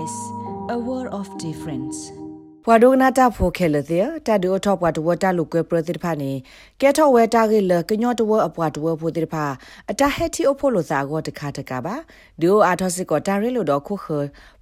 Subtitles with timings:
[0.00, 0.32] SBS
[0.68, 2.19] a world of difference
[2.64, 6.32] ဘွာဒိုနာတာဖိုခဲလတဲ့တာဒိုထောပွားတဝတာလူကွဲပရတိဖာနေ
[6.80, 9.44] ကဲထောဝဲတာကေလကညောတဝအပွားတဝဖိုတိဖာ
[9.90, 11.94] အတာဟက်တီအဖို့လို့စာကောတခါတကပါ
[12.42, 14.06] ဒိုအာထောစစ်ကောတာရဲလို့တော့ခုခ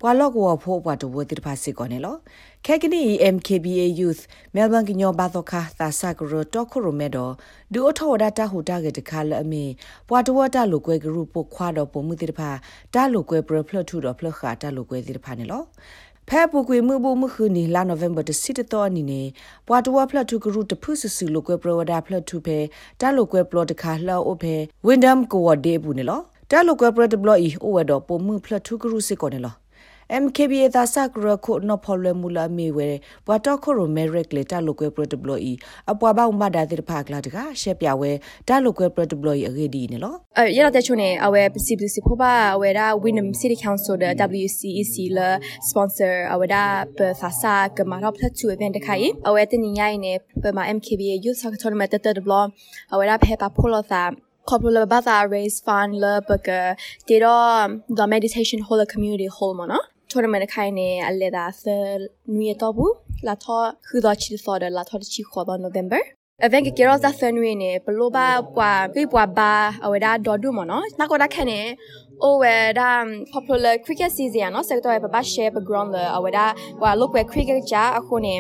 [0.01, 2.17] ဘွာလော့ကောဖိုပွားတဝတိဖာစစ်ကောနေလော
[2.67, 3.03] ခဲကနီ
[3.35, 4.23] MKBA Youth
[4.55, 7.33] မဲလ်ဘန်ကညောဘာသောခါသာဆာကရတော့ခုရမဲတော့
[7.75, 9.65] ဒိုထောဒတာဟူတာကေတခါလအမီ
[10.09, 12.51] ဘွာတဝတာလူကွဲဂရုပုခွာတော့ပုံမှုတိဖာ
[12.95, 15.63] တာလူကွဲပရဖလထူတော့ဖလခါတာလူကွဲတိဖာနေလော
[16.29, 19.23] ဖဲပူကွေမှုဘမှုခူနီလာနိုဗ ెంబర్ တစစ်တော်နီနေ
[19.67, 22.59] ပွာတဝဖလတ်ထုကရုတဖုဆဆူလိုကွဲပရဝဒါဖလတ်ထုဖဲ
[23.01, 24.55] တာလိုကွဲပလော့တခါလှော့ဖဲ
[24.87, 26.21] ဝင်းဒမ်ကိုဝဒေဘူးနေလော
[26.51, 29.55] တာလိုကွဲပရတဘလော့ဤအိုဝဒပမှုဖလတ်ထုကရုစစ်ကောနေလော
[30.11, 32.91] MKBA သာစကရခုနဖော်လမူလာမီဝဲ
[33.27, 35.53] ဘွာတော့ခုရမဲရက်လေတာလိုကွဲပရတဘလို့ဤ
[35.91, 38.11] အပွားပေါမဒါတိဖာကလာတကရှက်ပြဝဲ
[38.49, 44.13] တာလိုကွဲပရတဘလို့ဤအဂေဒီနေလောအဲရတဲ့ချုံနေအဝဲပစီပစီဖောပါအဝဲဒါ Winham City Council တဲ့
[44.45, 45.29] WCEC လာ
[45.69, 46.65] sponsor အဝဲဒါ
[46.97, 52.47] ပသာစာကမာတော့ဖလက်ချူ event တခိုင်အဝဲတင်ညိုင်းနေပမာ MKBA Youth Soccer Tournament တဲ့တဲ့ဘလို့
[52.93, 54.05] အဝဲဒါဖေပါဖိုလောသာ
[54.49, 56.59] popular bata raise fund la baka
[57.07, 57.37] dero
[57.99, 59.29] the meditation hall community
[60.13, 61.65] hall mana tournament ခိုင်နေအလေဒါဆ
[62.35, 62.95] နွေတော့ဘူး
[63.27, 63.97] လာတော့ခူ
[66.39, 70.11] တော့ချီစော်တယ်လာတော့ချီခေါ်တော့ November event ke kero za fenwe ne blo ba kwa pe bwa ba aweda
[70.23, 71.75] dodu mo no na ko da khane
[72.21, 76.95] o we da popular cricket season no sector ba ba share background la aweda wa
[76.95, 78.35] look we cricket ja akho ne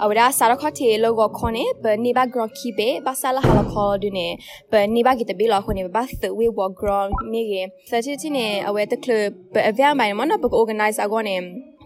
[0.00, 3.40] aweda sara kho the lo go khone ba ni ba ground keep be ba sala
[3.44, 4.38] hala kho du ne
[4.70, 7.40] ba ni ba ki te bi lo kho ne ba the we walk ground me
[7.50, 11.36] ge sa chi ne aweda club ba event mai mo no ba organize ago ne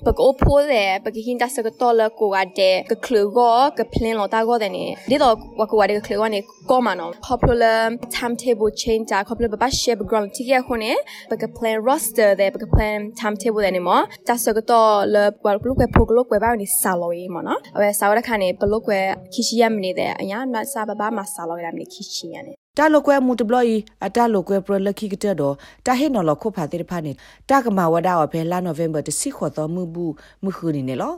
[0.07, 6.41] ပကောဖိုးတယ်ပကဟင်းတဆကတော့လကိုကတဲ့ကခလူကိုကပလင်လောတာကိုတဲ့နေဒီတော့ဝကဝတဲ့ခလူကနေ
[6.71, 7.79] ကောမနော် popular
[8.17, 10.93] timetable change တာ popular ဘဘ share background တိရခုနေ
[11.31, 13.91] ပက plan roster တဲ့ပက plan timetable တဲ့နေမ
[14.29, 18.93] တဆကတော့လဘလူကဖိုကလုကဝဘာနေဆာလောရေးမနော်အဝဲဆာဝရခါနေဘလုကဝ
[19.33, 23.77] ခိရှိရမနေတဲ့အညာနတ်စာဘဘမဆာလောရမနေခိရှိရနေ တာလိုကွဲမူတဘလီ
[24.07, 25.55] အတာလိုကွဲပရလခိကတဲ့တော့
[25.87, 27.13] တာဟေနော်လခုဖာတိဖာနေ
[27.51, 30.13] တာကမဝဒါအဖဲလာနိုဗ ెంబర్ တစီခေါ်တော်မူဘူး
[30.45, 31.15] မခုနေနေလော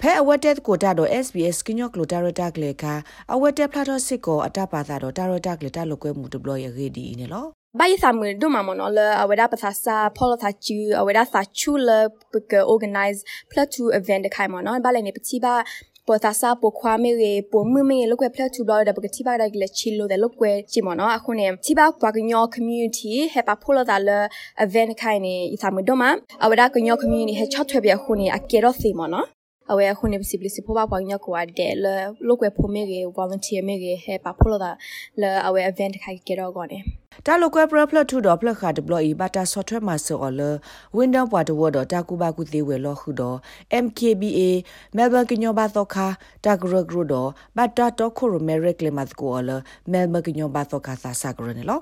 [0.00, 2.84] ဖဲအဝတ်တက်ကိုတာတော့ SBS ကညော့ကလိုတာရတာကလေက
[3.32, 7.46] အဝတ်တက်ဖလာတော့စစ်ကိုအတာပါတာတော့တာရတာကလေတာလိုကွဲမူတဘလရရေဒီနေလော
[7.78, 11.90] ဘာယသမဒုမမနော်လအဝဒပသစာဖောလသချူအဝဒသချူလ
[12.32, 13.20] ပက organize
[13.50, 15.54] plot to event ခိုင်မနော်ဘာလည်းနေပချိပါ
[16.10, 24.10] ပေါ်သာစာပိုခွာမေရေပုံမမေလောက်ွယ်ဖလက်ထူဘလော့ဒပကတိပါလိုက်လက်ချီလိုတဲ့လောက်ွယ်ချီမနော်အခုနေတိပါပွားကညော community ဟေပါဖိုလာဒါလ
[24.64, 26.02] event ခိုင်နေအစာမဒမ
[26.44, 29.26] အဝဒါကညော community ဟေချော့ထွဲပြခုနေအကေရောစီမနော်
[29.70, 31.86] အဝဲခုနေပစီပလစီဖိုပါပွားညောကွာတဲ့လ
[32.26, 34.70] လောက်ွယ်ဖိုမေရေ volunteer မေရေဟေပါဖိုလာဒါ
[35.20, 36.80] လအဝဲ event ခိုင်ကေရောကောနေ
[37.26, 40.40] တာလိုကွဲပရဖလထူတော့ဖလခါဒဘလီဘတာဆော့ဖ်ဝဲမှာဆော်လ
[40.96, 43.36] ဝင်းဒေါပွားတဝတော့တာကူဘာကူသေးဝဲလောခုတော့
[43.84, 44.40] MKBA
[44.96, 46.06] မဲလ်ဘန်ကညောဘာသောခါ
[46.44, 49.50] တာဂရဂရတော့ဘတာတော့ခုရမဲရက်လေမတ်ကိုလ
[49.92, 51.80] မဲလ်ဘန်ကညောဘာသောခါသာစာဂရနေလော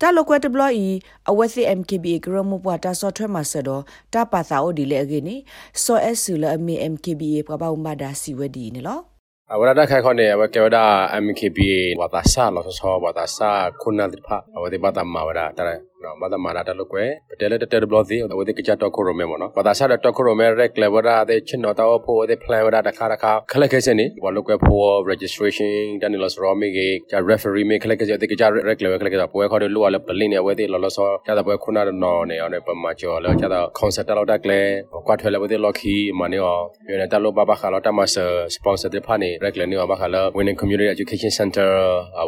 [0.00, 0.86] တာလိုကွဲတဘလီ
[1.30, 3.82] အဝက်စီ MKBA ဂရမပွားတာဆော့ဖ်ဝဲမှာဆော်တော့
[4.14, 5.36] တာပါသာအိုဒီလေအကေနီ
[5.84, 9.11] ဆော့အက်ဆူလအမီ MKBA ပပဥမဒါစီဝဲဒီနေလော
[9.60, 10.78] ဝရဒခိုင်ခေါနေဝကေဝဒ
[11.24, 14.28] MKBA ဝတာဆာလောဆောဝတာဆာခုနာတိဖ
[14.62, 15.70] ဝတိပတမဝရတရ
[16.04, 34.60] နော်ဘာသာမာနာတလုကွယ်ပတဲလက်တတဲဘလော့စီဝတိကကြတော့ခိုရမဲမနော်ဘာသာဆာတော့ခိုရမဲရက်လေဝရတဲ့ချင်တော့တော့ဖို့တဲ့ plan ဝရတခါတခါခလက်ခဲစနေဝလုကွယ်ဖို့ registration တန်လောစရောမီကေဂျာ referee မေခလက်ခဲတဲ့ကကြ rec level ခလက်ခဲတော့ပွဲခေါ်တယ်လို့လည်းပလင်းနေဝဲတဲ့လောလောဆောကျတော့ပွဲခုနာနော်နေအောင်ပမာကျော်လောကျတော့ concert တော့တက်လေ
[35.06, 38.16] ကွာထွဲလည်းဝဲတဲ့ locky မနေအောင်ပြနေတယ်လို့ဘာဘာခါတော့တမဆ
[38.54, 41.70] sponsor တဲ့ဖာနေ rec လေနေအောင်ဘာခါလော winning community education center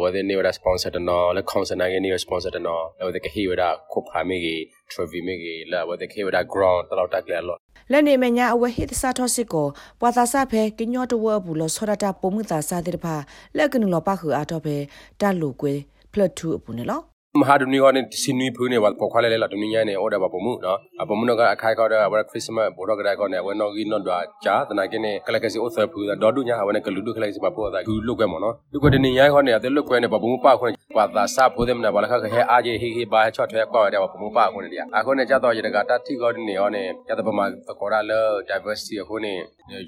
[0.01, 4.61] ဝဲတဲ့နေဝရ sponsor တဲ့နော်လဲ concert နိုင်နေ sponsor တဲ့နော်လဲဝဲတဲ့ကဟီဝရခုဖာမေကြီး
[4.91, 7.57] trophy မေကြီးလာဝတဲ့ခေဝဒ ground တလောက်တက်လေလော
[7.91, 9.67] လက်နေမညာအဝဟစ်စာထောစစ်ကို
[9.99, 13.15] ပွာသာစဖဲကညောတဝဘူးလောဆောရတာပုံမှုသာစာတဲ့ဖာ
[13.57, 14.77] လက်ကနလောပါခူအားတော့ဖဲ
[15.21, 15.73] တလူကွေ
[16.11, 17.01] ဖလတ်ထူအပူနေလော
[17.41, 37.45] မဟာဒုနီကနေစင်နီဖူးနေဝပေါ်ခွာလေလေလာဒုနီညာနေအော်ဒါပပမှုနော်အပမှုနော်ကအခိုင်ခေါ်တဲ့ဝရခရစ်စမတ်ဘောတော့ကတဲ့ခေါ်နေဝနော်ဂီနော်ဒွာဂျာတနာကင်းနေကလကစီအိုဆာဖူးဒေါ်ဒုညာဝနဲ့ကလူဒုခလိုက်စပါပေါ်တာဂူလုတ်ကွဲမနော်လူကတနေညာခေါ်နေတဲ့လုတ်ကွဲနေပပမှုပခွန်းပါသာစဖိုးတယ်မနာဘာလခခဟဲအားကြီးဟေဟေဘာချော့ထွဲကွာတဲ့ပပမှုပခွန်းနေတယ်အခုနေကြတော့ရတကတတိကောနေရောနေရတဲ့ပမာ
[37.79, 38.11] ကောရလ
[38.49, 39.33] diversity အခုနေ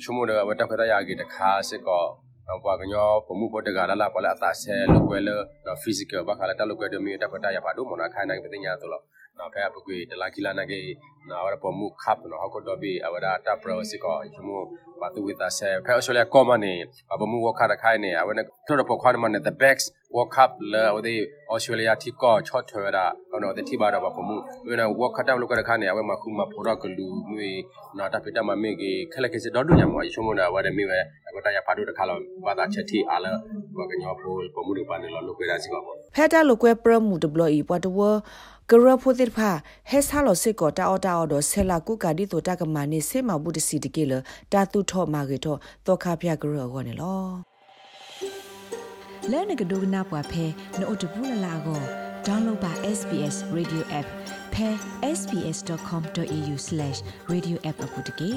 [0.04, 2.06] ချုံမတော့ဝတ်တက်ခရရကြီးတခါစစ်ကော
[2.64, 5.30] ပွားကညောပမှုပေါ်တကလာလာပလာအသာဆဲလုကွဲလ
[5.66, 8.92] နော် physical ဘာခါလာတလုကွဲဒမီတပတာရပါဒုမနာခိုင်နိုင်ပတိညာတော့
[9.40, 10.82] နော်ဖဲပကွေတလာကီလာနာကေ
[11.28, 14.24] na ora po mu khap no ha ko do bi awada ta pro si ko
[14.32, 14.64] chumu
[15.00, 16.74] ba tu with us pe australia common ni
[17.20, 19.92] ba mu wo kha da khai ni awada to do po khwa man the backs
[20.18, 21.14] world cup la odi
[21.54, 23.04] australia ti ko chot thwa da
[23.42, 24.38] no the ti ba da ba po mu
[24.68, 26.74] we na world cup lo ka da kha ni awe ma khu ma pho ro
[26.82, 27.38] ko lu mu
[27.98, 30.32] na ta pe ta ma me ge khale ke se do du nya mo chumu
[30.40, 31.00] na wa de mi we
[31.34, 32.16] ko ta ya pa do da kha lo
[32.46, 33.32] ba da chet ti ala
[33.78, 35.80] ba ka nyo pho po mu do pa ni lo lo kwe da si ko
[35.86, 38.00] bo ဖက်တာလိုကွဲပရမှုဒဘလီပွားတဝ
[38.72, 39.50] ကရဖိုတိဖာ
[39.90, 44.14] ဟဲဆာလောစစ်ကောတာအော်တာအော်ဒဆဲလာကုကာဒီတိုတာကမနိစေမဘူးတစီတကေလ
[44.52, 47.57] တာတူထော့မာကေတော့တော့ခါပြကရအောနေလော
[49.32, 50.46] လဲနကဒိုနာပွားဖဲ
[50.80, 51.82] နို့တဘူးလလာကို
[52.28, 54.08] download ပါ SBS radio app
[54.54, 54.70] ဖဲ
[55.18, 58.32] sbs.com.au/radioapp အပုတ်တကေ